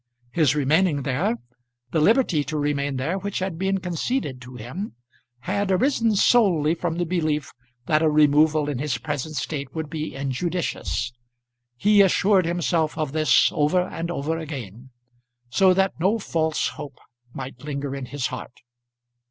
[0.31, 1.35] His remaining there,
[1.91, 4.95] the liberty to remain there which had been conceded to him,
[5.41, 7.51] had arisen solely from the belief
[7.85, 11.13] that a removal in his present state would be injudicious.
[11.77, 14.89] He assured himself of this over and over again,
[15.51, 16.97] so that no false hope
[17.31, 18.61] might linger in his heart.